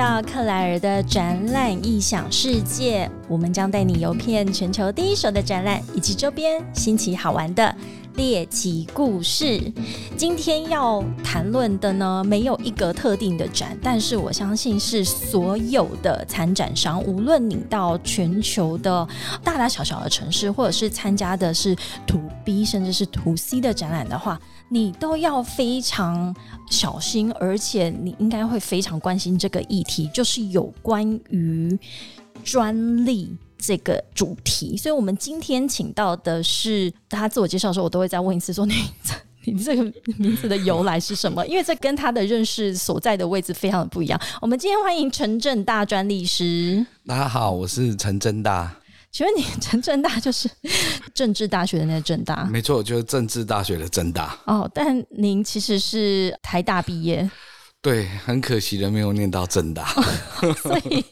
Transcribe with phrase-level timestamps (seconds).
[0.00, 7.76] 到克莱尔的展览异想世界，我们将带你游遍全球第一手的展览以及周边新奇好玩的。
[8.16, 9.60] 猎奇故事，
[10.16, 19.06] 今天要谈论的呢，没有一个特定的展，但是我相信是所有的参展商，无论你到全球的
[19.44, 21.74] 大大小小的城市，或者是参加的是
[22.06, 24.40] To B 甚至是 To C 的展览的话，
[24.70, 26.34] 你都要非常
[26.70, 31.78] 小心，而且你应该会非常关心这个议题，就是有关于
[32.42, 33.36] 专利。
[33.62, 38.72] 这个主题，所以我们今天请到的是他自我介绍的时候，我都会再问一次，说你
[39.44, 39.82] 你这个
[40.16, 41.46] 名字的由来是什么？
[41.46, 44.18] 因为这跟他的认识所在的位置非常的不一样。
[44.40, 46.86] 我们今天欢迎陈正大专利师。
[47.06, 48.74] 大家好，我是陈正大。
[49.12, 50.48] 请问你陈正大就是
[51.12, 52.44] 政治大学的那个正大？
[52.44, 54.38] 没错，就是政治大学的正大。
[54.46, 57.28] 哦，但您其实是台大毕业。
[57.82, 59.86] 对，很可惜的没有念到正大，
[60.62, 61.02] 所以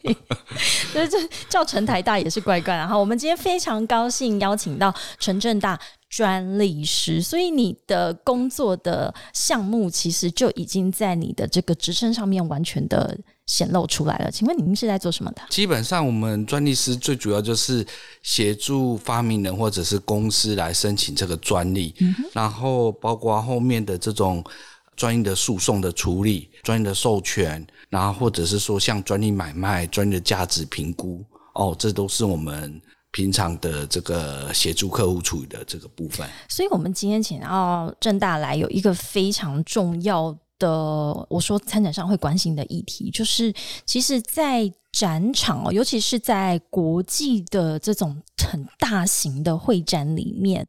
[0.92, 1.16] 所以这
[1.48, 2.76] 叫陈台大也是怪怪。
[2.76, 14.30] 然后我们今天非常高兴邀请到陈正大专利师，所以你的工作的项目其实就已经在你的这个职称上面完全的显露出来了。
[14.30, 15.42] 请问您是在做什么的？
[15.50, 17.84] 基本上，我们专利师最主要就是
[18.22, 21.92] 协助发明人或者是公司来申请这个专利，
[22.32, 24.44] 然后包括后面的这种。
[24.96, 32.82] 专业的诉讼的处理，专业的授权，然后或者是说像专利买卖、专业的价值评估，哦，这都是我们
[33.12, 36.28] 平常的这个协助客户处理的这个部分。
[36.48, 40.68] 所以，我们今天请到正大来，有一个非常重要的，
[41.28, 43.52] 我说参展商会关心的议题，就是
[43.84, 48.16] 其实，在展场哦，尤其是在国际的这种
[48.50, 50.66] 很大型的会展里面。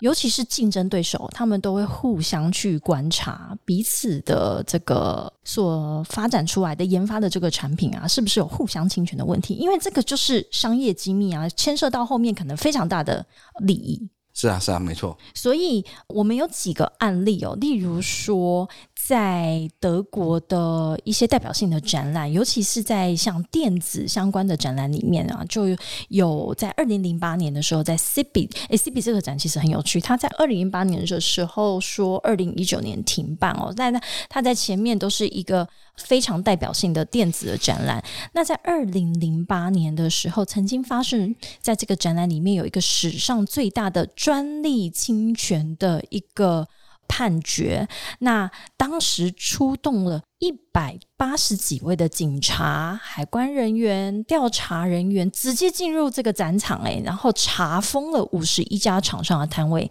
[0.00, 9.52] 尤其是竞争对手，他们都会互相去观察彼此的这个所发展出来的研发的这个产品啊，是不是有互相侵权的问题？
[9.52, 13.26] 因为这个就是商业机密啊，牵涉到后面可能非常大的
[13.58, 14.08] 利益。
[14.32, 15.14] 是啊，是啊，没错。
[15.34, 18.66] 所以我们有几个案例哦，例如说。
[19.10, 25.64] 在德国的一些代表性的展览，尤其是在像电子相关的展览里面啊，就
[26.10, 30.00] 有在二零零八年的时候，在 CB，哎，CB 这个展其实很有趣。
[30.00, 35.66] 他在二零零八年的时候说，二零一九年停办哦，但他他在前面都是一个
[35.96, 38.00] 非常代表性的电子的展览。
[38.32, 46.68] 那在二零零八年的时候，曾经发生在这个展览里面有一个史上最大的专利侵权的一个。
[47.10, 47.88] 判决，
[48.20, 59.90] 那当时出动了一百八十几位的警察、海关人员、调查人员，直接进入这个展场，哎，然后查封了五十一家厂商的摊位。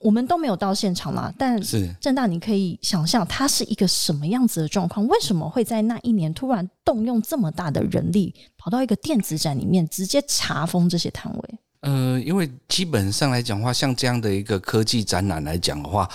[0.00, 5.06] 我们都没有到现场啦，但是郑大，你可以想象它是一个什么样子的状况？
[5.06, 11.58] 为什么会在那一年突然动用这么大的人力，跑到一个电子展里面，直接查封这些摊位？
[11.80, 16.08] 呃，因为基本上来讲话，像这样的一个科技展览来讲的话。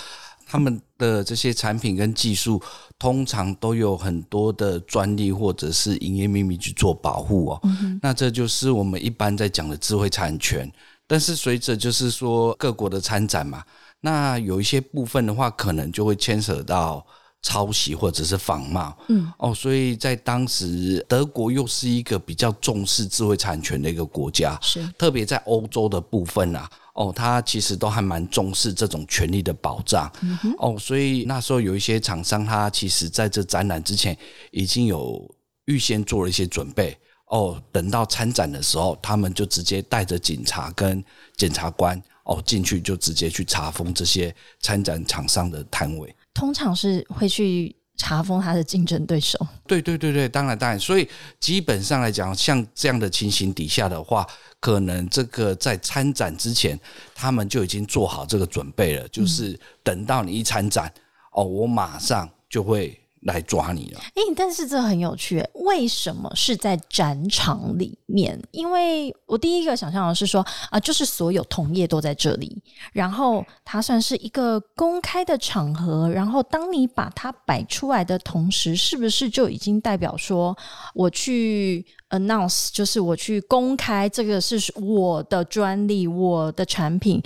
[0.52, 2.62] 他们的这些产品跟技术，
[3.00, 7.62] 通常都有很多的专利或者是营业秘密去做保护哦。
[8.02, 10.70] 那这就是我们一般在讲的智慧产权。
[11.08, 13.64] 但是随着就是说各国的参展嘛，
[14.02, 17.06] 那有一些部分的话，可能就会牵扯到
[17.42, 18.98] 抄袭或者是仿冒。
[19.08, 26.70] 嗯，哦，所以在当时德国又是一个比较重视智慧产权的一个国家，是特别在欧洲的部分啊。
[26.94, 30.12] 哦，他其实都还蛮重视这种权利的保障。
[30.58, 34.18] 哦，所以那时候有一些厂商，他其实在这展览之前
[34.52, 35.30] 已经有
[35.66, 36.98] 预先做了一些准备。
[37.28, 41.04] 哦，等到参展的时候，他们就直接带着警察跟
[41.38, 46.16] 检察官哦进去，就直接去查封这些参展厂商的摊位。
[46.34, 47.76] 通常是会去。
[48.02, 51.08] 查封他的竞争对手，对对对对，当然当然，所以
[51.40, 54.26] 基本上来讲，像这样的情形底下的话，
[54.60, 56.80] 可能这个在参展之前，
[57.14, 60.92] 他们就已经做好这个准备了，就是等到你一参展，
[61.34, 63.01] 哦，我马上就会。
[63.22, 64.00] 来抓你了！
[64.16, 68.40] 哎，但是这很有趣，为什么是在展场里面？
[68.52, 72.62] 因为我第一个想象的是说啊，就是所有同业都在这里，
[72.94, 80.58] 然后它算是一个公开的场合，然后当你把它摆出来的同时，是不是就已经代表说
[80.96, 87.22] 我去 announce，就是我去公开这个是我的专利，我的产品？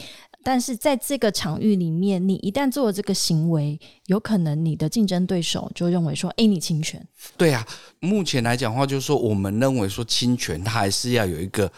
[0.46, 7.04] 但是在这个场域里面，你一旦做了这个行为，有可能你的竞争对手就认为说：“哎，你侵权。”
[7.36, 7.66] 对啊，
[8.00, 11.70] 目前来讲话，就是说，我们认为说侵权，它还是要有一个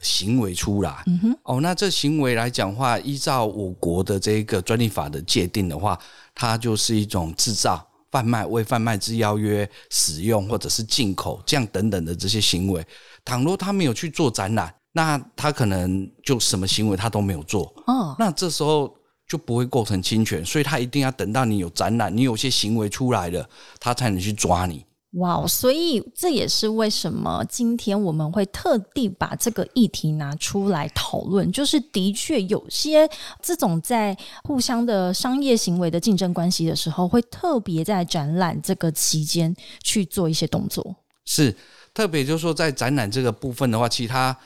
[0.00, 1.04] 行为出来。
[1.06, 1.38] 嗯哼。
[1.44, 5.96] 哦，那这行为来讲话，依照我国的这个专利法的界定的话，
[6.34, 12.84] 它就是一种制造贩卖、未贩卖之邀约、使用或者是进口这样等等的这些行为。
[13.24, 17.72] 倘若他没有去做展览，那他可能就什么行为他都没有做。
[17.86, 18.92] 哦，那这时候
[19.28, 23.48] 就不会构成侵权，所以他一定要等到你有展览，你有些行为出来了，
[23.78, 24.84] 他才能去抓你。
[25.12, 31.50] 哇，所以这也是为什么今天我们会特地把这个议题拿出来讨论。
[31.52, 33.08] 就是的确有些
[33.40, 39.54] 这种在互相的商业行为的竞争关系的时候，会特别在展览这个期间
[39.84, 40.96] 去做一些动作。
[41.24, 41.54] 是
[41.94, 44.36] 特别就是说，在展览这个部分的话，其他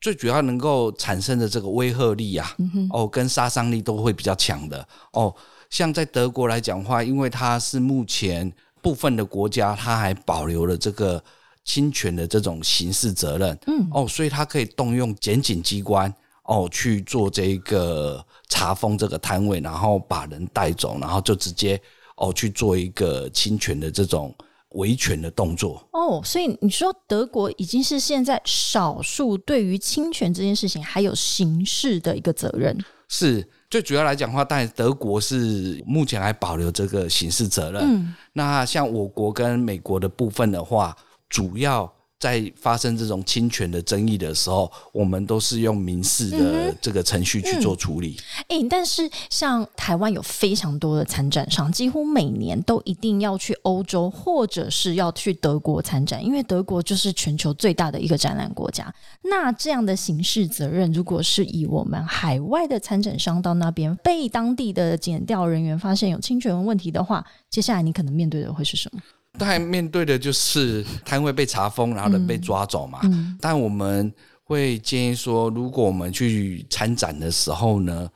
[0.00, 2.54] 最主要能够产生的这个威慑力啊，
[2.90, 4.86] 哦，跟杀伤力都会比较强的。
[5.12, 5.34] 哦，
[5.70, 8.52] 像在德国来讲话，因为它是目前。
[8.80, 11.22] 部分的国家，它还保留了这个
[11.64, 16.14] 侵权的这种刑事责任，嗯，哦，所以它可以动用检警机关，
[16.44, 21.78] 哦，去做这个查封这个摊位，然后把人带走，然后就直接
[22.16, 24.32] 哦去做一个侵权的这种
[24.70, 25.86] 维权的动作。
[25.92, 32.76] 哦，所以你说德国已经是现在少数对于侵权这件事情还有刑事的一个责任。
[33.08, 37.82] 是最主要来讲的话，当然德国是目前还保留这个刑事责任。
[37.82, 40.96] 嗯，那像我国跟美国的部分的话，
[41.28, 41.92] 主要。
[42.18, 48.16] 在发生这种侵权的争议的时候，我们都是用民事的这个程序去做处理。
[48.48, 58.92] 哎，但是像台湾有非常多的参展商，几乎每年都一定要去欧洲或者是要去德国参展，因为德国就是全球最大的一个展览国家。
[59.22, 69.00] 那这样的刑事责任，如果是以我们海外的参展商到那边被当地的检调人员发现有侵权问题的话，接下来你可能面对的会是什么？
[69.38, 73.00] 但面对的就是摊位被查封，然后人被抓走嘛。
[73.40, 74.12] 但我们
[74.44, 78.10] 会建议说，如果我们去参展的时候呢，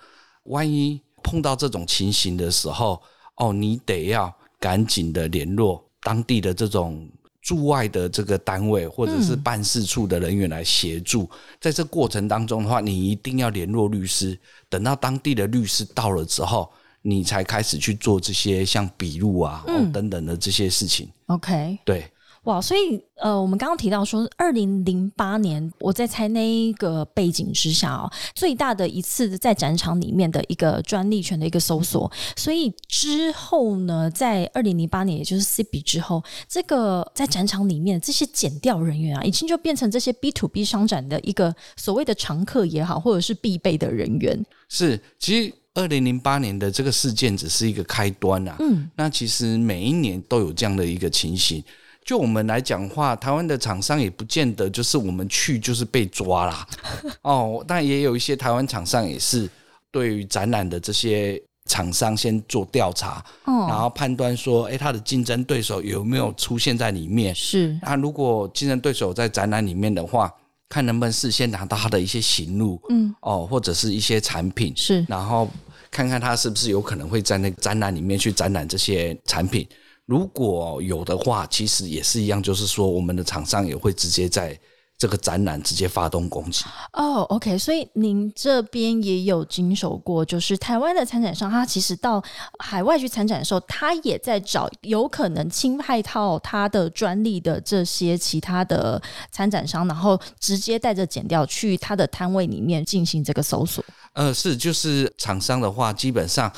[0.45, 3.01] 万一碰到这种情形的时候，
[3.37, 7.09] 哦，你得要赶紧的联络当地的这种
[7.41, 11.31] 驻外的这个单位或者是办事处的人员来协助。
[11.61, 16.71] 在这过程当中的话，你一定要联络律师，等到当地的律师到了之后。
[17.03, 21.09] 你才开始去做这些像笔录啊等等的这些事情。
[21.27, 22.09] OK，对，
[22.45, 32.11] 哇，所以呃，我们刚刚提到说，二零零八年我在猜那一个背景之下哦，最大的一次在展场里面的一个专利权的一个搜索。
[32.37, 44.45] 所以之后呢，在二零零八年，也就是 C B 之后，这个在展场里面这些检调人员啊，已经就变成这些 B to B 商展的一个所谓的常客也好，或者是必备的人员。
[44.69, 45.53] 是，其实。
[45.75, 51.63] 二零零八年的这个事件只是一个开端啊，嗯，那其实每一年都有这样的一个情形。
[52.05, 56.67] 就我们来讲话，台湾的厂商也不见得就是我们去就是被抓啦，
[57.23, 59.49] 哦，但也有一些台湾厂商也是
[59.91, 67.35] 对于展览的这些厂商先做调查，然后判断说，哎，他的竞争对手有没有出现在里面？
[67.35, 70.31] 是，那如果竞争对手在展览里面的话。
[70.73, 75.47] 看能不能事先拿到他的一些行路，嗯，哦，或者是一些产品，是，然后
[75.91, 79.69] 看看他是不是有可能会在那个展览里面去展览这些产品。
[80.07, 84.59] 如果有的话，其实也是一样，就是说我们的厂商也会直接在。
[85.03, 92.23] 这个展览直接发动攻击哦，OK，所以您这边也有经手过，就是台湾的参展商，他其实到
[92.61, 103.85] 海外去参展的时候，他也在找有可能侵害到他的专利的这些其他的参展商，然后直接带着剪掉去他的摊位里面进行这个搜索。
[104.13, 106.49] 呃，是，就是厂商的话，基本上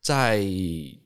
[0.00, 0.40] 在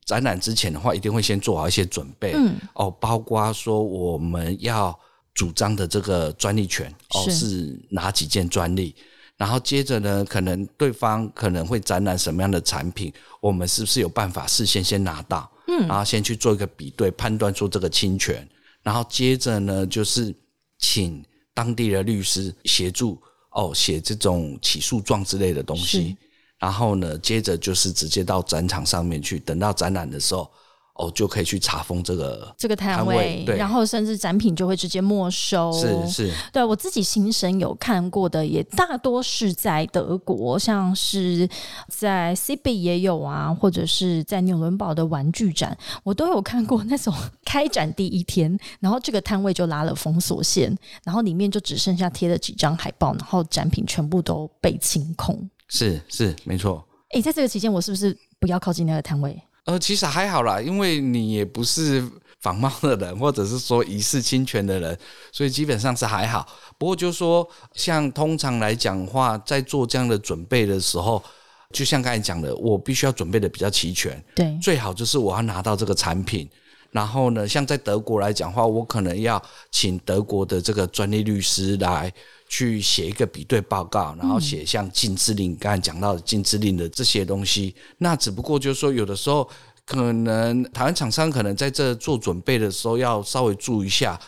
[0.05, 4.95] 展览之前的话，一定会先做好一些准备，嗯，哦，包括说我们要。
[5.35, 8.95] 主张的这个专利权哦是哪几件专利？
[9.37, 15.51] 然后接着呢，可能对方可能会展览什么样的产品，我们是不是有办法事先先拿到？
[15.67, 18.47] 嗯，然后先去做一个比对，判断出这个侵权。
[18.83, 20.35] 然后接着呢，就是
[20.79, 21.25] 请
[21.55, 23.21] 当地的律师协助
[23.51, 26.17] 哦写这种起诉状之类的东西。
[26.59, 30.49] 然后呢，接着就是直接到展场上面去，等到展览的时候。
[30.95, 35.73] 哦，就可以去查封这个这个摊位，然后甚至展品就会直接没收。
[35.73, 41.49] 是是，对我自己亲身有看过的，也大多是在德国，像是
[41.89, 55.49] 在 c b 也有啊，或者是在纽伦堡的玩具展，我都有看过那种开展第一天，然后这个摊位就拉了封锁线，然后里面就只剩下贴了几张海报，然后展品全部都被清空。
[55.69, 56.87] 是是，没错。
[57.13, 59.43] 哎，在这个期间，我是不是不要靠近那个摊位？
[59.65, 62.05] 呃，其实还好啦，因为你也不是
[62.41, 64.99] 仿冒的人，或者是说疑似侵权的人，
[65.31, 66.45] 所以基本上是还好。
[66.77, 71.23] 不过就是说，像通常来讲话，在做这样的准备的时候，
[71.71, 74.21] 就像刚才讲的，我必须要准备的比较齐全。
[74.35, 76.51] 对，最好就是我要拿到这个产品，
[76.91, 79.41] 然后呢，像在德国来讲话，我可能要
[79.71, 82.13] 请德国的这个专利律师来
[82.53, 87.75] 去写一个比对报告，然后写像禁制令，刚才讲到的禁制令的这些东西。
[87.97, 89.49] 那只不过就是说，有的时候
[89.87, 94.21] 可能台湾厂商可能在这做准备的时候要稍微注意一下。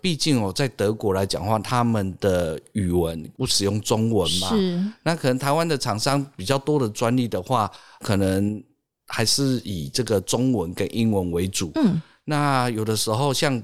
[0.00, 4.50] 毕竟哦，在德国来讲话，他们的语文不使用中文嘛，
[5.02, 7.68] 那可能台湾的厂商比较多的专利的话，
[8.00, 8.62] 可能
[9.08, 11.72] 还是以这个中文跟英文为主。
[11.74, 13.60] 嗯，那有的时候像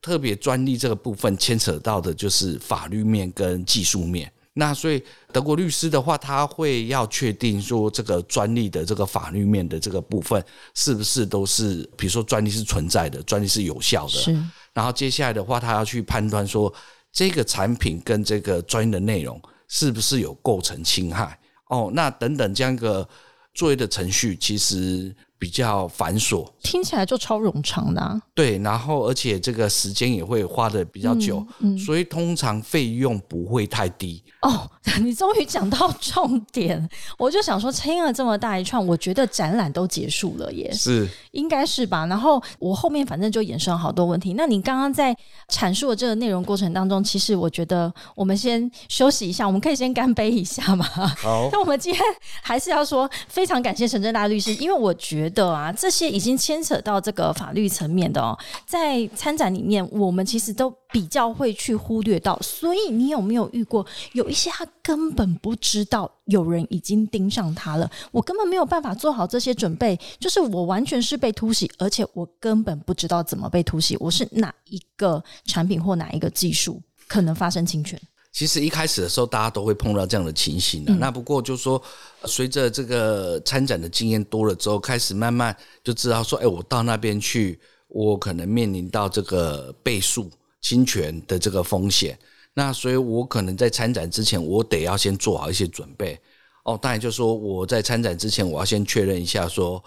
[0.00, 4.30] 特别专利这个部分，牵扯到的就是法律面跟技术面。
[4.54, 5.00] 那所以
[5.32, 14.12] 德国律师的话，他会要确定说这个专利的这个法律面的这个部分是不是都是，比如说专利是存在的，专利是有效的。
[14.12, 14.32] 是
[14.72, 16.72] 然后接下来的话，他要去判断说
[17.12, 21.38] 这个产品跟这个专利的内容是不是有构成侵害
[21.68, 23.08] 哦，那等等这样一个
[23.54, 28.20] 作业的程序，其实比较繁琐，听起来就超冗长的、啊。
[28.34, 31.46] 对，然后而且这个时间也会花的比较久，
[31.84, 34.22] 所以通常费用不会太低。
[34.42, 34.70] 哦，
[35.02, 42.06] 你终于讲到重点，我就想说，听了这么大一串，我觉得展览都结束了耶，是 应该是吧？
[42.06, 44.34] 然后我后面反正就衍生好多问题。
[44.34, 45.16] 那你刚刚在
[45.48, 50.84] 阐述的这个内容过程当中，其实我觉得我们先休息一下，我们可以先干杯一下嘛。
[50.84, 52.00] 好， 那我们今天
[52.42, 62.38] 还是要说，非常感谢陈正大律师，因为我觉得啊，这些已经牵扯到这个法律层面的哦，在参展里面，我们其实都比较会去忽略到。
[62.40, 67.90] 所以，你有没有遇过有一些他根本不知道有人已经盯上他了？
[68.10, 78.00] 我根本没有办法做好这些准备，就是我完全是被突袭，而且我根本不知道怎么被突袭，我是哪一个产品或哪一个技术可能发生侵权。
[78.30, 80.94] 其实一开始的时候，大家都会碰到这样的情形的。
[80.94, 81.82] 那不过就是说，
[82.24, 90.30] 随着这个参展的经验多了之后，开始慢慢就知道说，哎，我到那边去，我可能面临到这个倍数
[90.60, 92.18] 侵权的这个风险。
[92.54, 96.18] 那所以，我可能在参展之前，我得要先做好一些准备。
[96.64, 99.82] 哦，当然就是说我在参展之前，我要先确认一下说，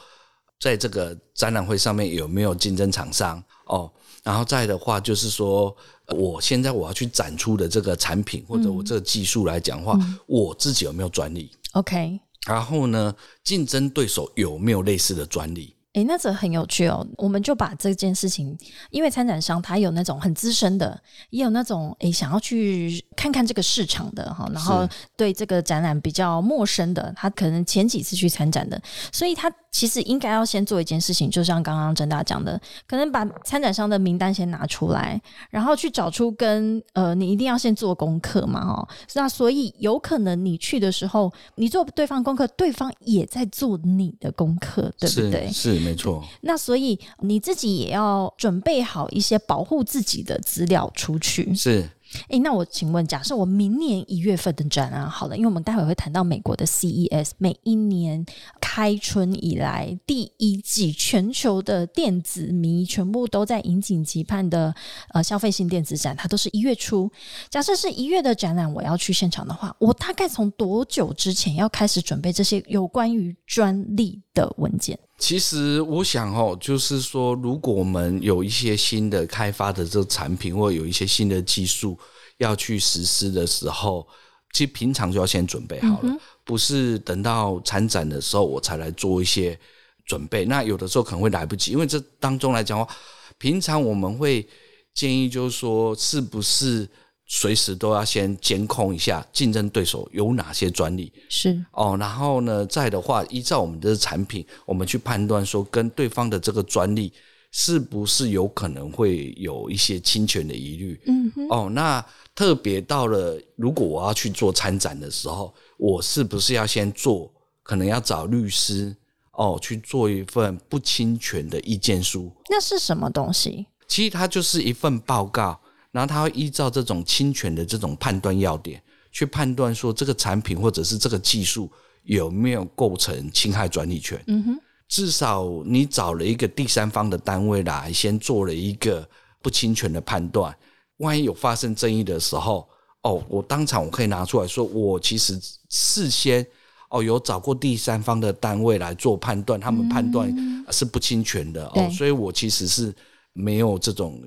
[0.60, 3.92] 在这个展览会上面有没有竞争厂商哦。
[4.24, 5.76] 然后再的话，就是说
[6.08, 13.14] 我现在我要去展出的这个产品或者我这个技术来讲话，我自己有没有专利？OK，然后呢，
[13.44, 15.76] 竞争对手有没有类似的专利？
[15.94, 17.06] 诶，那这很有趣哦。
[17.18, 18.58] 我们就把这件事情，
[18.92, 20.98] 因为参展商他有那种很资深的，
[21.32, 28.82] 也有那种诶想要去看看这个市场的哈，然后对这个展览比较陌生的，他可能前几次去参展的，
[29.12, 45.48] 所以他其实应该要先做一件事情，就像刚刚郑大讲的，可能把参展商的名单先拿出来，然后去找出跟呃，你一定要先做功课嘛，哦，那所以有可能你去的时候，你做对方功课，对方也在做你的功课，对不对？
[45.52, 46.24] 是是没错。
[46.42, 51.56] 那所以你自己也要准备好一些保护自己的资料出去。
[51.56, 51.90] 是
[52.28, 58.26] 诶，那我请问，假设我明年一月份的展览好了，因为我们待会会谈到美国的 CES，每一年
[58.74, 64.74] 开春以来第一季全球的电子迷全部都在引颈期盼的
[65.10, 67.12] 呃消费性电子展，它都是一月初。
[67.50, 74.98] 假设是一月的展览，我要去现场的话，我大概从多久之前要开始准备这些有关于专利的文件？
[75.20, 82.00] 其实我想哦，就是说，如果我们有一些新的开发的这个产品，或有一些新的技术
[82.38, 84.08] 要去实施的时候，
[84.54, 89.58] 其实平常就要先准备好了，不是等到参展的时候我才来做一些
[90.06, 90.46] 准备。
[90.46, 92.96] 那有的时候可能会来不及，因为这当中来讲的话，
[93.38, 94.48] 平常我们会
[94.94, 96.88] 建议就是说，是不是
[97.26, 107.14] 随时都要先监控一下竞争对手有哪些专利，是哦，然后呢，再的话，依照我们的产品，我们去判断说跟对方的这个专利
[107.52, 111.02] 是不是有可能会有一些侵权的疑虑。
[111.06, 112.04] 嗯哼，哦，那
[112.34, 117.32] 特别到了，如果我要去做参展的时候，我是不是要先做？
[117.64, 118.94] 可能要找律师
[119.34, 122.32] 哦去做一份不侵权的意见书。
[122.50, 123.68] 那是什么东西？
[123.88, 125.60] 其实它就是一份报告，
[125.92, 128.82] 然后它会依照这种侵权的这种判断要点，
[129.12, 131.70] 去判断说这个产品或者是这个技术
[132.04, 134.22] 有没有构成侵害专利权。
[134.28, 134.60] 嗯哼，
[134.92, 139.08] 至少你找了一个第三方的单位来，先做了一个
[139.42, 140.54] 不侵权的判断。
[140.98, 142.68] 万一有发生争议的时候，
[143.04, 146.46] 哦，我当场我可以拿出来说，我其实事先
[146.90, 150.30] 哦有找过第三方的单位来做判断，他们判断
[150.72, 152.94] 是不侵权的哦，所以我其实是
[153.32, 154.22] 没有这种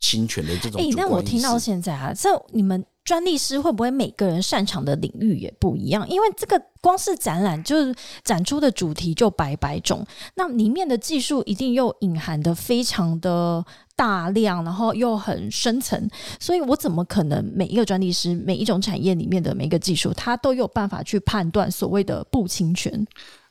[0.00, 0.94] 侵权的这种哎、主观意。
[0.96, 6.08] 那我听到现在啊，这你们专利师会不会每个人擅长的领域也不一样？
[6.08, 13.64] 因为这个光是展览就是展出的主题就百百种，那里面的技术一定又隐含的非常的
[13.96, 23.04] 大量，然后又很深层，所以我怎么可能每一个专利师每一种产业里面的每一个技术，他都有办法去判断所谓的不侵权？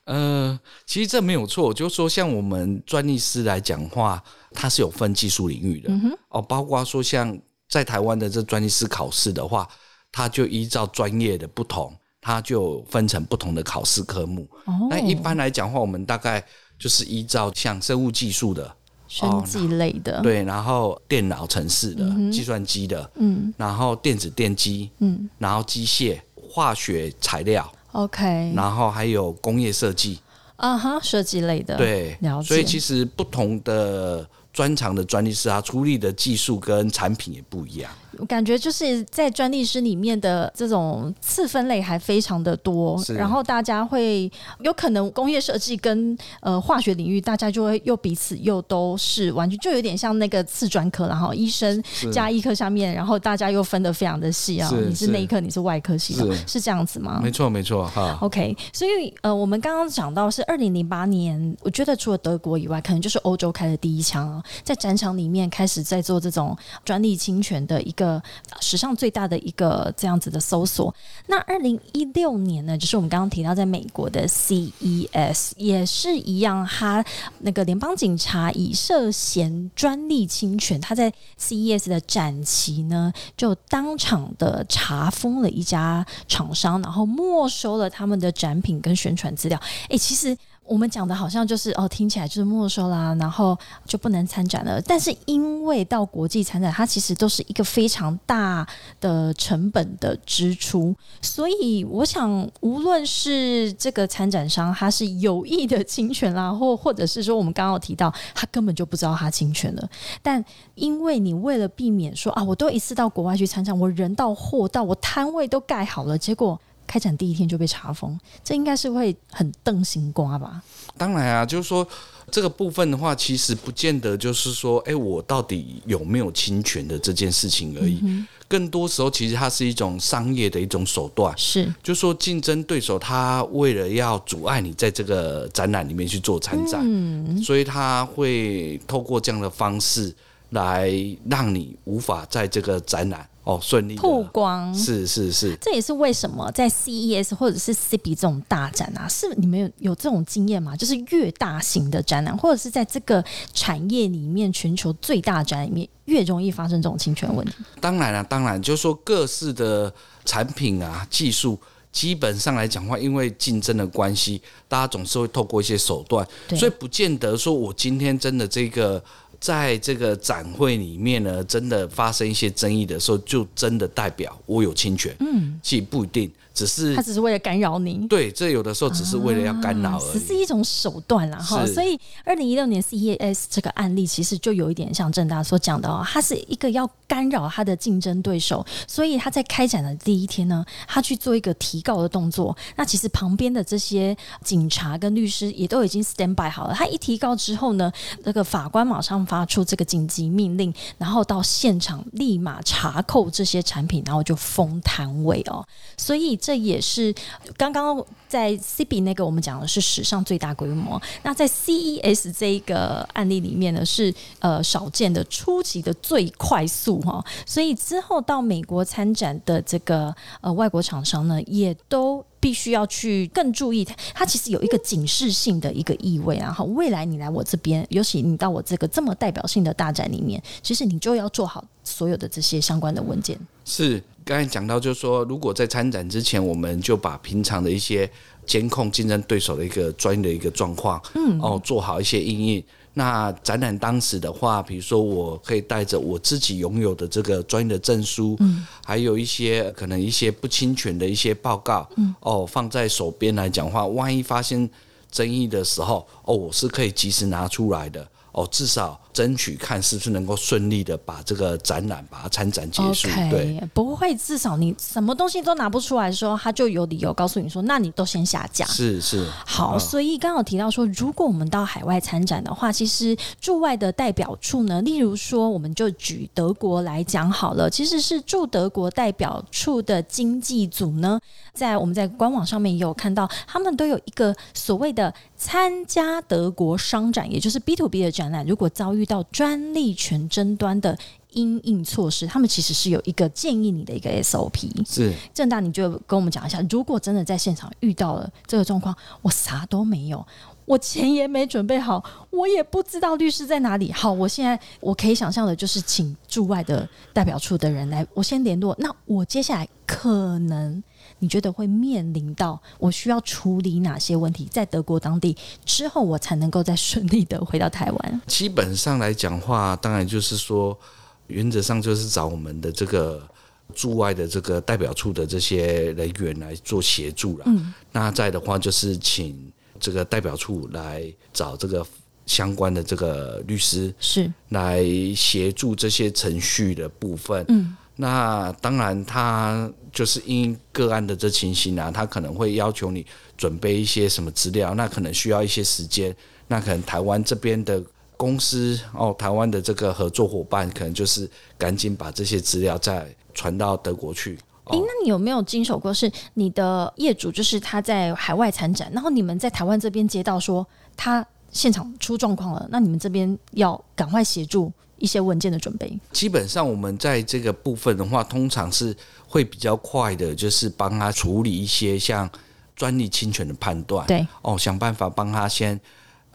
[0.06, 5.92] 呃，其实这没有错，就是说像我们专利师来讲话，它是有分技术领域的
[6.30, 7.38] 哦，包括说像。
[7.70, 9.68] 在台湾的这专利师考试的话，
[10.12, 14.48] 它就依照专业的不同，它就分成不同的考试科目。
[14.90, 16.44] 那一般来讲话，我们大概
[16.80, 18.76] 就是依照像生物技术的、
[19.08, 30.20] 生技类的，对，然后电脑程式的、计算机的，嗯，然后电子电机，嗯，然后机械、化学材料，OK，然后还有工业设计，
[30.56, 32.48] 啊哈，设计类的，对，了解。
[32.48, 34.28] 所以其实不同的。
[34.60, 37.90] 专长的专利师啊，出力的技术跟产品也不一样。
[38.18, 57.22] 我感觉就是在专利师里面的这种次分类还非常的多，然后大家会有可能工业设计跟呃化学领域，大家就会又彼此又都是完全就有点像那个次专科，然后医生加医科下面，然后大家又分得非常的细啊，你是内科，你是外科系统，是这样子吗？
[57.24, 58.18] 没错，没错哈。
[58.20, 68.22] OK，所以呃，我们刚刚讲到是二零零八年，我觉得除了德国以外，可能就是欧洲开的第一枪啊，在展场里面开始在做这种专利侵权的一个。
[68.62, 70.94] 史上最大的一个这样子的搜索。
[71.28, 77.04] 那二零一六年呢，就是我们刚刚提到在美国的 CES 也是一样，他
[77.40, 89.60] 那个联邦警察以涉嫌专利侵权，他在 CES 的展期呢，就当场的查封了一家厂商，然后没收了他们的展品跟宣传资料。
[89.90, 90.38] 哎，其实。
[90.70, 93.58] 我们讲的好像就是哦，听起来就是没收啦，然后
[93.88, 94.80] 就不能参展了。
[94.82, 98.68] 但是因为到国际参展，它其实都是一个非常大
[99.02, 109.90] 的成本的支出，所以我想，无论是这个参展商他是有意的侵权啦，或或者是说我们刚刚提到他根本就不知道他侵权了，
[110.22, 116.62] 但因为你为了避免说啊，我都一次到国外去参展，我人到货到，我摊位都盖好了，结果。
[116.90, 120.60] 开展第一天就被查封，这应该是会很瞪心瓜吧？
[120.98, 121.88] 当然啊，就是说
[122.32, 128.02] 这个部分的话，其实不见得就是说，哎，我到底有没有侵权的这件事情而已。
[128.48, 140.12] 更多时候，其实它是一种商业的一种手段，是，就说竞争对手他为了要阻碍你在这个展览里面去做参展，嗯所以他会透过这样的方式
[140.50, 140.92] 来
[141.30, 143.29] 让你无法在这个展览。
[143.50, 150.76] 哦，顺利曝光是是是，这也是为什么在 CES 或者是 CB 这种大展啊，是你们有有这种经验吗？
[150.76, 157.54] 就是越大型的展览，或者是在这个产业里面全球最大展里面，越容易发生这种侵权问题。
[157.82, 159.92] 当然了，当然就是说各式的
[160.24, 161.60] 产品啊、技术，
[161.92, 169.04] 基本上来讲话，因为竞争的关系，大家总是会透过一些手段，所以不见得说我今天真的这个。
[169.40, 175.16] 在这个展会里面呢，真的发生一些争议的时候，就真的代表我有侵权。
[175.20, 176.30] 嗯，其实不一定。
[176.60, 181.66] 只是他只是为了干扰你，对，这有的时候只是为了要干扰而已，只是一种手段啦哈。
[181.66, 192.56] 所以二零一六年 CES 这个案例其实就有一点像郑大所讲的哦，他是一个要干扰他的竞争对手，所以他在开展的第一天呢，他去做一个提告的动作。
[192.76, 196.74] 那其实旁边的这些警察跟律师也都已经 stand by 好了。
[196.74, 197.90] 他一提告之后呢，
[198.24, 205.66] 那个法官马上发出这个紧急命令，然后到现场立马查扣这些产品，然后就封摊位哦。
[205.96, 206.38] 所以。
[206.42, 207.14] 这这也是
[207.58, 233.40] 刚刚在 CB 那个我们讲的是史上最大规模，那在 CES 这一个案例里面呢是呃少见的初级的最快速哈，所以之后到美国参展的这个呃外国厂商呢也都必须要去更注意它，它其实有一个警示性的一个意味，然后未来你来我这边，尤其你到我这个这么代表性的大展里面，其实你就要做好所有的这些相关的文件。
[233.64, 234.04] 是。
[234.30, 238.08] 刚才讲到，就是说，如果在参展之前，我们就把平常的一些
[238.46, 242.64] 监控竞争对手的一个专业的一个状况，嗯，哦，做好一些应应。
[242.94, 254.70] 那展览当时的话，比如说，我可以带着我自己拥有的这个专业的证书，嗯，还有一些可能一些不侵权的一些报告，嗯，哦，放在手边来讲话，万一发现
[255.10, 258.08] 争议的时候，哦，我是可以及时拿出来的。
[258.32, 263.10] 哦，至少争取看是不是能够顺利的把这个展览把它参展结束。
[263.30, 268.64] 对不会，至少你什么东西都拿不出来的时候，他就有理由告诉你说，那你都先下架。
[268.68, 281.20] 是是，好，嗯所以刚好提到说，如果我们到海外参展的话，其实驻外的代表处呢，例如说，我们就举德国来讲好了，其实是驻德国代表处的经济组呢，
[281.54, 290.98] 在我们在官网上面也有看到，他们都有一个所谓的参加德国商展，也就是 B to B 的展览，如果遭遇到专利权争端的。
[291.34, 294.68] 因应措施，他们其实是有一个建议你的一个 SOP。
[294.84, 300.26] 是正大，你就跟我们讲一下，如果真的在现场遇到了这个状况，我啥都没有，
[300.70, 303.92] 我钱也没准备好，我也不知道律师在哪里。
[303.92, 308.76] 好，我现在我可以想象的就是请驻外的代表处的人来，我先联络。
[308.78, 310.84] 那我接下来可能
[311.18, 318.22] 你觉得会面临到我需要处理哪些问题，在德国当地之后，我才能够再顺利的回到台湾。
[318.28, 320.78] 基本上来讲话，当然就是说，
[321.26, 323.28] 原则上就是找我们的这个
[323.74, 327.46] 驻外的这个代表处的这些人员来做协助了。
[327.48, 331.86] 嗯，那再的话就是请这个代表处来找这个
[332.26, 337.44] 相关的这个律师是，来协助这些程序的部分。
[337.48, 346.16] 嗯，那当然，他就是因个案的这情形啊，他可能会要求你准备一些什么资料，那可能需要一些时间。
[346.48, 347.82] 那可能台湾这边的
[348.16, 354.38] 公司哦，台湾的这个合作伙伴，可能就是赶紧把这些资料再传到德国去。
[354.70, 355.94] 诶，那你有没有经手过？
[355.94, 366.00] 是你的业主，就是他在海外参展，然后你们在台湾这边接到说他现场出状况了，那你们这边要赶快协助一些文件的准备。
[366.12, 368.96] 基本上我们在这个部分的话，通常是
[369.28, 372.30] 会比较快的，就是帮他处理一些像
[372.76, 374.06] 专利侵权的判断。
[374.06, 375.80] 对，哦，想办法帮他先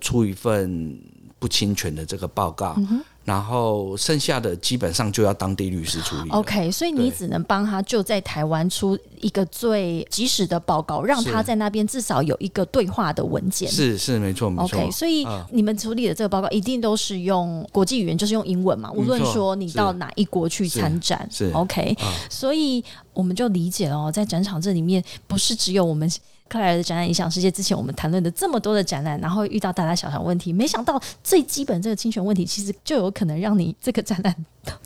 [0.01, 0.99] 出一份
[1.39, 6.31] 不侵权的这个报告，嗯然后剩下的基本上就要当地律师处理。
[6.31, 13.69] OK，所以你只能帮他就在台湾出一个最及时的报告，让他在那边至少有一个对话的文件。
[13.71, 18.93] 是是没错没错 OK，所以嗯你们处理的这个报告一定都是用国际语言，就是用英文嘛。
[18.93, 26.11] 无论说你到哪一国去参展是是，OK，啊所以我们就理解了哦，在展场这里面不是只有我们。
[26.49, 34.35] 克莱尔的展览影响世界之前，我们谈论的这么多的展览，然后遇到大大小小问题，没想到最基本这个侵权问题，其实就有可能让你这个展览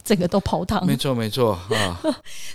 [0.02, 0.86] 整个都泡汤。
[0.86, 2.00] 没错没错啊。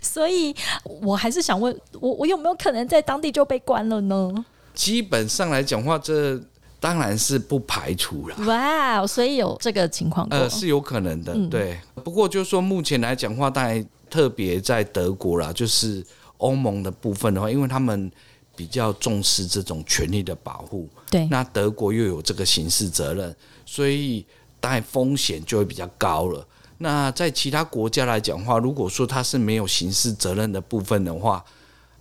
[0.02, 0.56] 所以
[1.02, 4.46] 我还是想问，我我有没有可能在当地就被关了呢？
[4.74, 6.42] 基本上来讲话，这
[6.80, 8.36] 当然是不排除了。
[8.48, 10.28] 哇，所以有这个情况。
[10.32, 11.78] 呃，是有可能的，嗯对。
[12.04, 16.04] 不过就是说，目前来讲话，当然特别在德国啦，就是
[16.38, 18.12] 欧盟的部分的话，因为他们
[18.56, 23.36] 比较重视这种权利的保护，对，那德国又有这个刑事责任，
[23.66, 24.26] 所以
[24.60, 26.46] 当然风险就会比较高了。
[26.78, 31.44] 那在其他国家来讲话，如果说它是没有刑事责任的部分的话，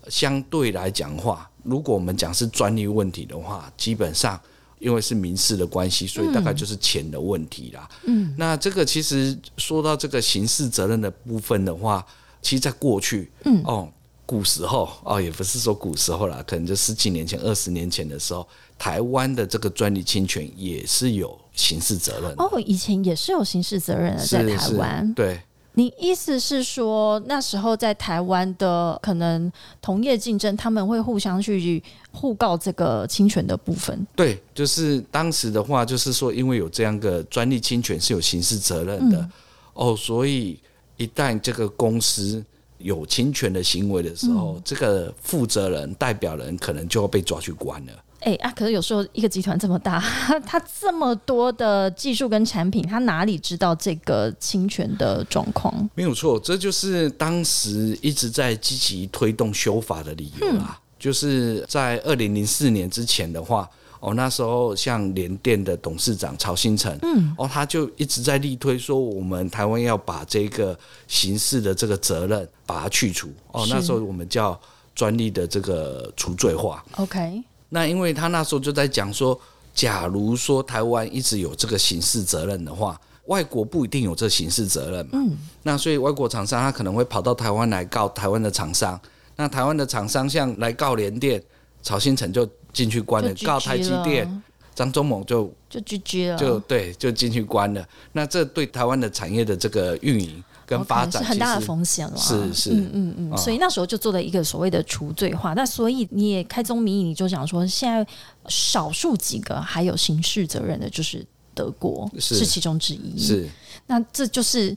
[0.09, 4.41] 相对来讲话，如果我们讲是专利问题的话，基本上
[4.79, 7.89] 因为是民事的关系，所以大概就是钱的问题啦。
[8.05, 12.05] 嗯，那这个其实说到这个刑事责任的部分的话，
[12.41, 13.89] 其实在过去，嗯哦，
[14.33, 22.35] 古时候哦，也不是说古时候啦，可能就十几年前、二十年前的时候，台湾的这个专利侵权也是有刑事责任。
[22.39, 25.13] 哦，以前也是有刑事责任的，在台湾。
[25.13, 25.39] 对，
[25.75, 34.07] 你意思是说，那时候在台湾的可能同业竞争，他们会互相去互告这个侵权的部分？
[34.17, 39.33] 对，就是当时的话，就是说，因为有这样个专利侵权是有刑事责任的、嗯
[39.75, 40.59] 哦，所以
[40.97, 42.43] 一旦这个公司
[42.83, 47.93] 有侵权的行为的时候，嗯这个负责人、代表人可能就要被抓去关了。
[48.21, 49.99] 哎、啊，可是有时候一个集团这么大，
[50.47, 55.91] 他这么多的技术跟产品，他哪里知道这个侵权的状况？
[55.95, 60.79] 没有错，这就是当时一直在积极推动修法的理由啦。
[61.01, 63.69] 就是在二零零四年之前的话，
[64.03, 73.29] 哦，那时候像联电的董事长曹新成，嗯，哦，他就一直在力推说，我们台湾要把这个刑事的这个责任把它去除。
[73.53, 74.61] 哦，那时候我们叫
[74.93, 76.85] 专利的这个除罪化。
[76.97, 79.41] OK，那因为他那时候就在讲说，
[79.73, 85.13] 假如说台湾一直有这个刑事责任的话，外国不一定有这刑事责任嘛。
[85.13, 89.01] 嗯，那所以外国厂商他可能会跑到台湾来告台湾的厂商。
[89.37, 91.41] 那台湾的厂商像来告联电，
[91.83, 94.43] 曹新成就进去关了；就告台积电，
[94.75, 97.87] 张忠谋就就 GG 了，就对就进去关了。
[98.13, 102.17] 那这对台湾的产业的这个运营跟发展是很大的风险了。
[102.17, 105.53] 是是嗯嗯嗯，啊所以那时候就做了一个所谓的除罪化。
[105.55, 108.07] 那所以你也开宗明义，你就讲说，现在
[108.49, 113.19] 少数几个还有刑事责任的，就是德国，是是其中之一。
[113.19, 113.49] 是
[113.87, 114.75] 那这就是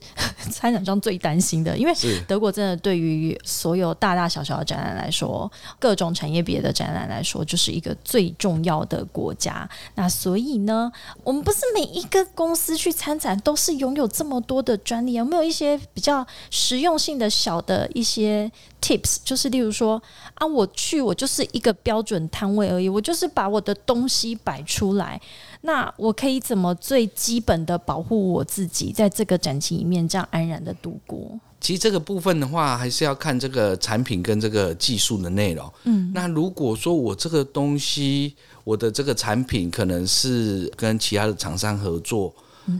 [0.51, 1.93] 参展商最担心的，因为
[2.27, 9.69] 德国真的对于所有大大小小的展览来说，各种产业别的展览来说，就是一个最重要的国家。
[9.95, 10.91] 那所以呢，
[11.23, 18.51] 我们不是每一个公司去参展都是拥有这么多的专利，有没有一些比较实用性的小的一些
[18.85, 19.17] tips？
[19.23, 20.01] 就是例如说
[20.35, 25.19] 啊，我去我就是一个标准摊位而已，我就是把我的东西摆出来。
[25.61, 31.39] 那我可以怎么最基本的保护我自己，在这个展期里面这样安然的度过？
[31.59, 35.73] 其实这个部分的话，还是要看这个产品跟这个技术的内容。
[35.85, 42.31] 嗯，那如果说我这个东西，我的这个产品可能是跟其他的厂商合作，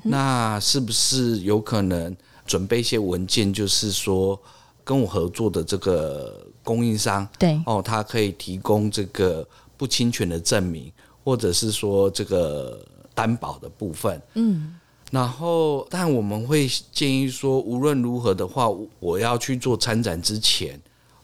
[0.03, 2.15] 那是不是有可能
[2.45, 4.39] 准备一些文件，就是说
[4.85, 9.45] 跟我合作的这个供应商，对，哦，他可以提供这个
[9.75, 10.89] 不侵权的证明，
[11.23, 14.21] 或者是说这个担保的部分。
[14.35, 14.75] 嗯，
[15.11, 18.69] 然后，但我们会建议说，无论如何的话，
[18.99, 20.79] 我要去做参展之前，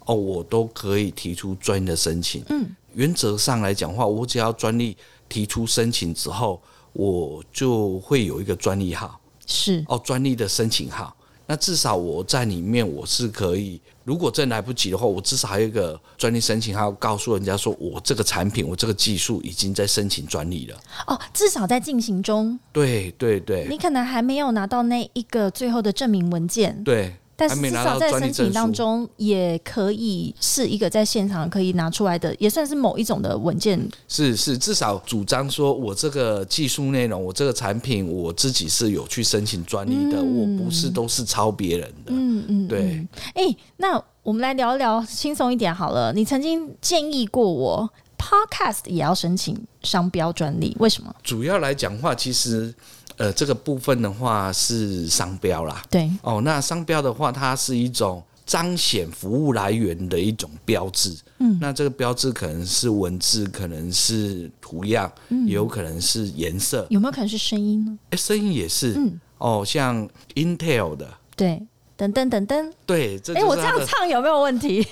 [0.05, 2.43] 哦，我都可以提出专业的申请。
[2.49, 4.97] 嗯，原则上来讲话，我只要专利
[5.29, 6.59] 提出申请之后，
[6.93, 11.15] 我就会有一个专利号，是哦，专利的申请号。
[11.51, 20.77] 那至少我在里面我是可以，如果真来不及的话，我至少还有一个专利申请还要，告诉人家说我这个产品，我这个技术已经在申请专利了。
[21.07, 23.67] 哦，至少在进行中，对对对。
[23.69, 33.79] 你可能还没有拿到那一个最后的证明文件，对，但至少在申请当中也可以是一个在现场可以拿出来的，也算是某一种的文件。
[34.07, 42.11] 是是，至少主张说我这个技术内容，我这个产品我自己是有去申请专利的，嗯我不是都是抄别人的。
[42.11, 46.13] 嗯嗯，对，哎、那我们来聊一聊轻松一点好了。
[46.13, 51.13] 你曾经建议过我，Podcast 也要申请商标专利，为什么？
[51.23, 52.73] 主要来讲话，其实
[53.21, 55.83] 呃这个部分的话是商标啦。
[55.91, 61.15] 对，哦，那商标的话，它是一种彰显服务来源的一种标志。
[61.37, 65.11] 嗯，那这个标志可能是文字，可能是图样，
[65.45, 67.95] 也有可能是颜色，有没有可能是声音呢？
[68.09, 68.93] 哎，声音也是。
[68.97, 71.61] 嗯哦，像 Intel 的，对，
[71.95, 72.73] 等等等等。
[72.85, 74.87] 对，这哎、我这样唱有没有问题？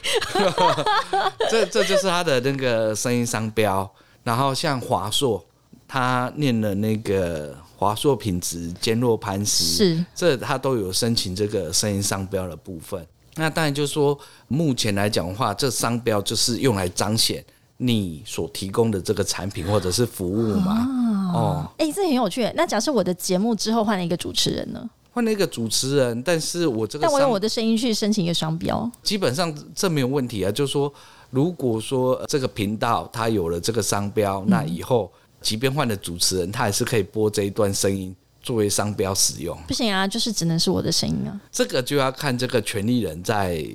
[1.50, 3.90] 这这就是它的那个声音商标。
[4.24, 5.44] 然后像华硕，
[5.88, 13.08] 他念了那个华硕品质坚若磐石，是这他都有申请这个声音商标的部分。
[13.36, 17.42] 那当然就是说，目前来讲的话，这商标就是用来彰显
[17.78, 21.32] 你所提供的这个产品或者是服务嘛。
[21.34, 22.52] 哦，哎、这很有趣。
[22.54, 24.90] 那假设我的节目之后换了一个主持人呢？
[25.12, 30.52] 换了一个主持人，但是我这个商但我用我的声音去申请一个商标，基本上这没有问题啊。
[30.52, 30.94] 就是说，
[31.30, 35.10] 如果说呃这个频道它有了这个商标，那以后
[35.42, 39.58] 即便换了主持人，他还是可以播这一段声音作为商标使用。
[39.68, 41.40] 不行啊，就是只能是我的声音啊。
[41.52, 43.66] 这个就要看这个权利人在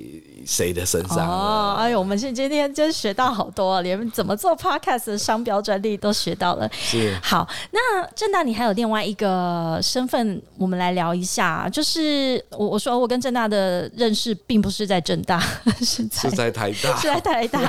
[0.45, 1.27] 谁的身上。
[1.29, 6.67] 哦，哎呦，我们现今天真学到好多，连怎么做 podcast 的商标专利都学到了。
[6.73, 11.69] 是好，那正大你还有另外一个身份，我们来聊一下。
[11.69, 15.39] 就是我我说我跟正大的认识，并不是在正大，
[15.81, 17.59] 是在是在台大 是，在台大。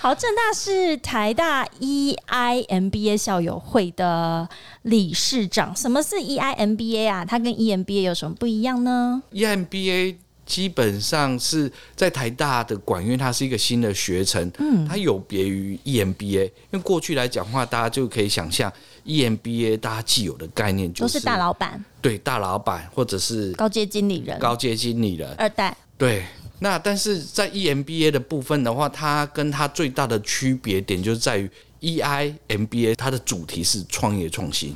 [0.00, 4.48] 好，正大是台大 E EIMBA 校友会的
[4.82, 5.74] 理事长。
[5.76, 7.24] 什么是 E EIMBA 啊？
[7.24, 18.72] 它跟 EMBA 有什么不一样呢？E EMBA 基本上是在台大的管院，它是一个新的学程，嗯，它有别于 EMBA，因为过去来讲话，大家就可以想象
[19.04, 25.76] EMBA 大家既有的概念就都是大老板、对大老板或者是高阶经理人、高阶经理人，二代。
[25.98, 26.24] 对。
[26.60, 34.74] 那但是在 E EMBA 的部分的话，它跟它最大的区别点就是在于 E EIMBA 它的主题是创业创新，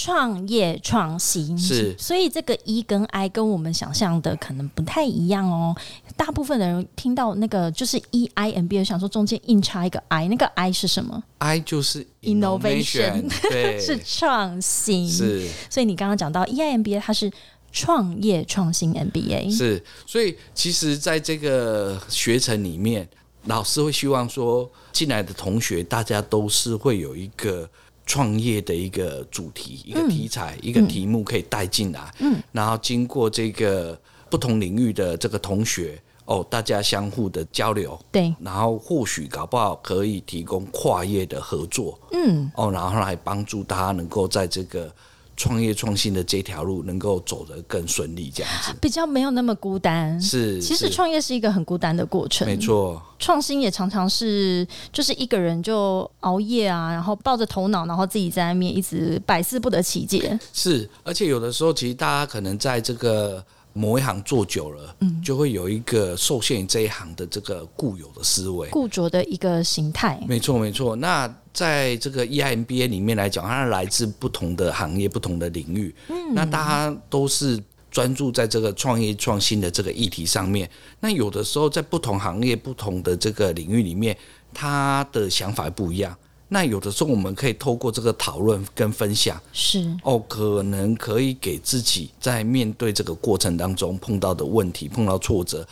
[0.00, 5.74] 创业创新是所以这个 E 跟 I 跟我们想象的可能不太一样哦。
[6.16, 15.10] 大部分的人听到那个就是 E I M B A，想说中间硬插一个 I，那个 I 是什么？I 就是 Innovation 对，是创新。
[15.10, 17.28] 是所以你刚刚讲到 E I M B A，它是
[17.72, 19.50] 创业创新 M B A。
[19.50, 23.08] 是，所以其实在这个学程里面，
[23.46, 27.68] 老师会希望说进来的同学，大家都是会有一个
[28.08, 33.96] 创业的一个主题、一个题材、一个题目可以带进来，嗯，然后经过这个
[34.28, 36.02] 不同领域的这个同学。
[36.30, 44.94] 哦，大家相互的交流，对，然后或许搞不好可以提供跨业的合作，嗯，哦，然后来帮助大家能够在这个
[45.38, 50.20] 创业创新的这条路能够走得更顺利，这样子比较没有那么孤单。
[50.20, 50.60] 是。
[50.60, 53.00] 其实创业是一个很孤单的过程，没错。
[53.20, 60.36] 创新也常常是就是一个人就熬夜啊，然后抱着头脑，然后自己在那面一直百思不得其解。
[60.52, 63.44] 是，而且有的时候其实大家可能在这个。
[63.78, 70.20] 某一行做久了，嗯，就会有一个受限于这一行的这个固有的思维、固着的一个形态。
[70.26, 70.96] 没错，没错。
[70.96, 80.68] 那在这个 EIMBA 里面来讲，它来自不同的行业、不同的领域，嗯，那大家都是专注在这个创业创新的这个议题上面。
[80.98, 84.16] 那有的时候在不同行业、不同的这个领域里面，
[84.52, 86.16] 他的想法不一样。
[86.48, 95.66] 那有的时候我们可以透过这个讨论跟分享，是哦，可能可以给自己在面对这个过程当中碰到的问题、碰到挫折。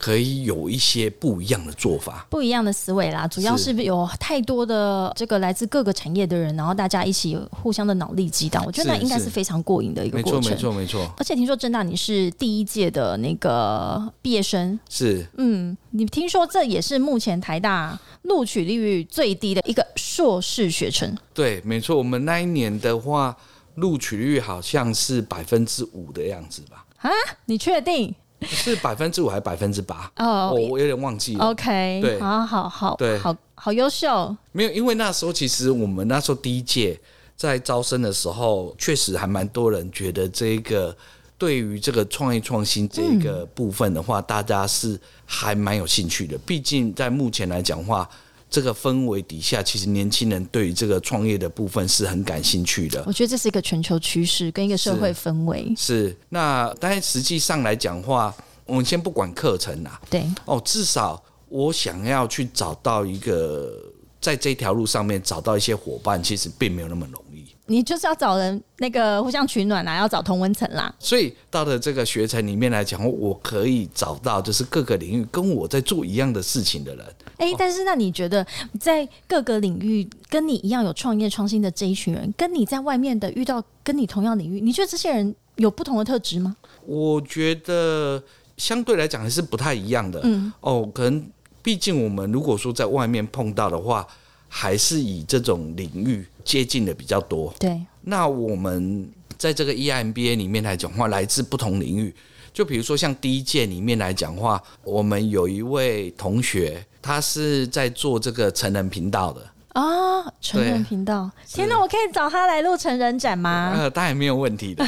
[0.00, 3.28] 可以有一些不一样的做法，不一样的思维啦。
[3.28, 10.40] 主要是有太多的这个来自各个产业的人，然后大家一起互相的脑力激荡，我觉得那应该是非常过瘾的一个过程。
[10.40, 11.14] 没错，没错，没错。
[11.18, 21.14] 而且听说郑大你是第一届的那个毕业生，是嗯，你听说这也是目前台大录取率最低的一个硕士学程。
[21.34, 21.98] 对，没错。
[21.98, 23.36] 我们那一年的话，
[23.74, 26.86] 录取率好像是百分之五的样子吧？
[27.02, 27.10] 啊，
[27.44, 28.14] 你确定？
[28.46, 30.10] 是百分之五还是百分之八？
[30.16, 31.44] 哦，我我有点忘记了。
[31.46, 34.34] OK，对，好好好，对，好好优秀。
[34.52, 36.98] 没有，因为那时候其实我们那时候第一届
[37.36, 40.96] 在招生的时候，确实还蛮多人觉得这个
[41.36, 46.38] 对于这个创业创新这个部分的话，大家是还蛮有兴趣的。
[46.38, 48.08] 毕竟在目前来讲话。
[48.50, 53.04] 这个氛围底下，其实年轻人对于这个创业的部分是很感兴趣的。
[53.06, 55.72] 我觉得这是一个全球趋势，跟一个社会氛围。
[55.76, 58.34] 是那，但实际上来讲话，
[58.66, 60.00] 我们先不管课程啦。
[60.10, 63.72] 对哦，至少我想要去找到一个，
[64.20, 67.29] 在这条路上面找到一些伙伴，其实并没有那么容易。
[67.70, 70.92] 你就是要找人那个互相取暖啦，要找同温层啦。
[70.98, 77.06] 所以到了这个学程里面来讲，我可以找到就是各个领域跟我在做一样的事情的人。
[77.36, 78.44] 哎，但是那你觉得
[78.80, 86.56] 在各个领域跟你一样有创业创新的这一群人，跟你在外面的遇到跟你同样领域，你觉得这些人有不同的特质吗？
[86.84, 88.20] 我觉得
[88.56, 90.18] 相对来讲还是不太一样的。
[90.24, 91.24] 嗯，哦，可能
[91.62, 94.04] 毕竟我们如果说在外面碰到的话。
[94.52, 97.54] 还是以这种领域接近的比较多。
[97.58, 99.08] 对，那我们
[99.38, 102.12] 在这个 EIMBA 里面来讲话，来自不同领域。
[102.52, 111.30] 就比如说像第一届里面来讲话，我们有一位同学，他是在做这个成人频道的啊，成人频道。
[111.46, 113.72] 天哪，我可以找他来录成人展吗？
[113.76, 114.84] 呃， 当然没有问题的。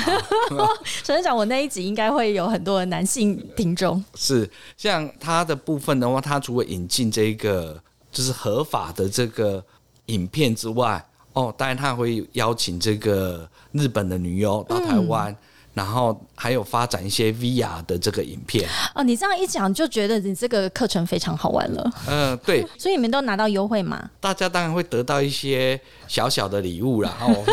[1.04, 4.04] 成人展我那一集应该会有很多的男性听众。
[4.16, 7.80] 是，像他的部分的话，他除了引进这个。
[8.12, 9.64] 就是合法的这个
[10.06, 15.34] 影片之外，哦，当然他会邀请这个日本的女优到台湾，
[15.72, 18.68] 然后还有发展一些 VR 的这个影片。
[18.94, 21.92] 哦，你这样一讲，就觉得你这个课程非常好玩了。
[22.06, 22.64] 嗯，对。
[22.78, 24.10] 所以你们都拿到优惠吗？
[24.20, 27.16] 大家当然会得到一些小小的礼物啦。
[27.20, 27.44] 哦，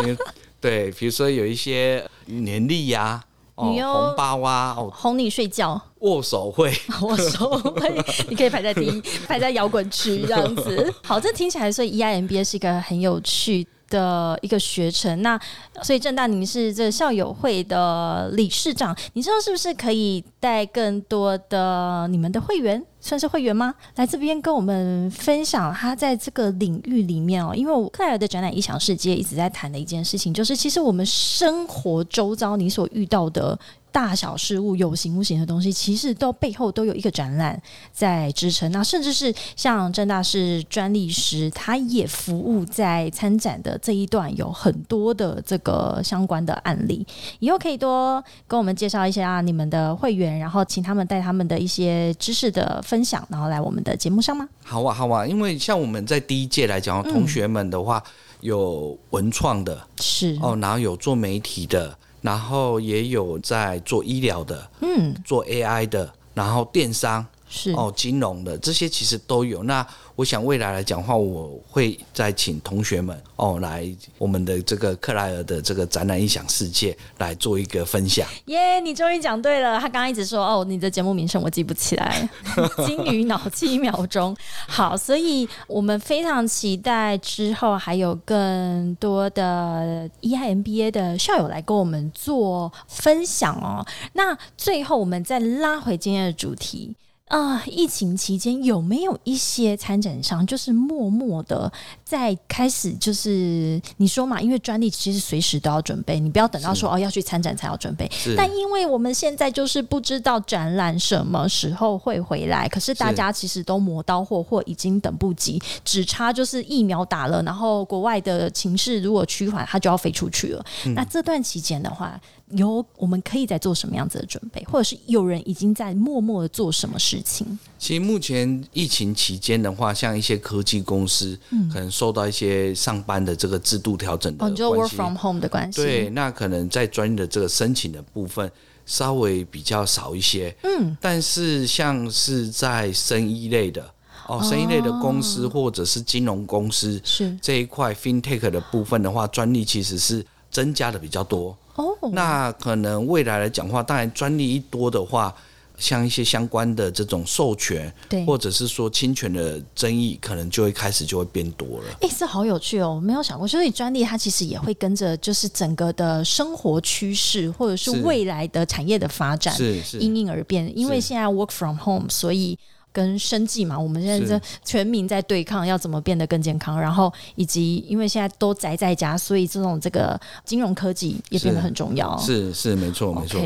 [0.60, 3.24] 对，比如说有一些年历呀。
[3.60, 10.92] 红包啊，哄你睡觉，握手会， 握手会，你可以排在第一，排在摇滚区这样子。
[11.02, 15.20] 好，这听起来所以 EIMBA 是一个很有趣的一个学程。
[15.20, 15.38] 那
[15.82, 22.82] 所以郑大，您是这校友会的理事长，你知道是不是可以带更多的你们的会员？
[23.02, 23.74] 算是会员吗？
[23.96, 33.58] 来这边跟我们分享他在这个领域里面哦，因为我克莱尔的展览异想世界一直在谈的一件事情，就是其实我们生活周遭你所遇到的。
[33.92, 37.60] 大小事物有形无形的东西，其实都背后都有一个展览
[37.92, 38.70] 在支撑。
[38.72, 47.06] 那甚至是像郑大是专利师，他也服务在参展的这一段，有很多的这个相关的案例。
[47.38, 54.48] 以后可以多跟我们介绍一些啊，你们的会员，然后请他们带他们的一些知识的分享，然后来我们的节目上吗？
[54.64, 58.02] 好啊，好啊，因为像我们在第一届来讲，同学们的话
[58.40, 61.96] 有文创的，是哦，然后有做媒体的。
[62.22, 69.62] 然后也有在做医疗的，嗯，做 AI 的，然后电商是哦，金融的这些其实都有。
[69.64, 73.86] 那我想未来来讲话，我会再请同学们哦来
[74.18, 78.28] 我们的这个克莱尔的这个展览音响世界来做一个分享。
[78.46, 79.80] 耶，你终于讲对了。
[79.80, 82.28] 他刚刚一直说哦，你的节目名称我记不起来，
[82.86, 84.36] 金鱼脑七秒钟。
[84.68, 93.84] 好，所以我们非常期待之后还有更多的 EIMBA 的校友来跟我们做分享哦。
[94.12, 96.94] 那最后我们再拉回今天的主题。
[97.30, 101.72] 啊，疫情期间有没有一些参展商就是默默的
[102.10, 108.10] 在开始就是你说嘛，因为专利其实随时都要准备，你不要等到说哦要去参展才要准备。
[108.36, 120.66] 但因为我们现在就是不知道展览什么时候会回来，可是大家其实都磨刀霍霍，已经等不及，只差就是疫苗打了，然后国外的情势如果趋缓，它就要飞出去了。
[120.96, 127.46] 那这段期间的话，有我们可以在做什么样子的准备，或者是有人已经在默默的做什么事情？
[127.78, 131.38] 其实目前疫情期间的话，像一些科技公司，
[131.72, 135.82] 可能受到一些上班的这个制度调整的关系，就 work from home 的关系。
[135.82, 138.50] 对，那可能在专业的这个申请的部分
[138.86, 140.56] 稍微比较少一些。
[140.62, 143.84] 嗯，但是像是在生意类的
[144.26, 151.54] 哦，生意类的公司或者是金融公司是这一块 FinTech 的部分的话，专利其实是增加的比较多。
[151.74, 155.34] 哦，那可能未来来讲话，当然专利一多的话，
[155.80, 161.84] 像一些相关的这种授权，对，或者是说侵权的争议，可能就会开始就会变多了。
[162.02, 170.70] 哎，这好有趣哦，没有想过，所以专利它其实也会跟着就是整个的生活趋势，或者是未来的产业的发展，是是因应而变。
[170.78, 172.56] 因为现在 work from home，所以。
[172.92, 176.76] 跟生计嘛，我们现在这全民在对抗，要怎么变得更健康？
[176.76, 182.18] 然后以及因为现在都宅在家，所以这种这个金融科技也变得很重要。
[182.18, 183.40] 是是没错没错。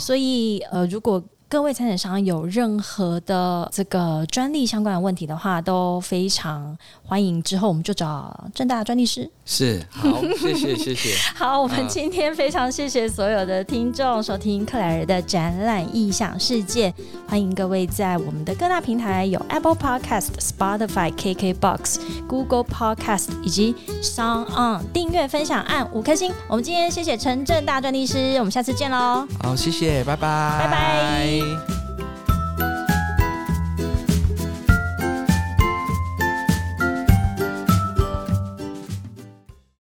[0.00, 7.42] 所以呃，如果各位参展商有任何的这个专利相关的问题的话，都非常欢迎。
[7.42, 9.30] 之后我们就找正大专利师。
[9.50, 11.16] 是，好，谢谢，谢谢。
[11.34, 16.92] 好，我们今天非常谢谢所有的听众收听克莱尔的展览异想世界。
[17.26, 26.30] 欢迎各位在我们的各大平台有 Apple Podcast、Spotify、KKBox、Google Podcast 以及 Sound On 订阅、分享、按五颗星。
[26.46, 29.26] 我们今天谢谢陈正大专利师，我们下次见喽。
[29.42, 31.87] 好，谢谢，拜拜，拜拜。